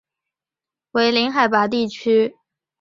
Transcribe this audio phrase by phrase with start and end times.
[0.93, 2.35] 为零海拔地区。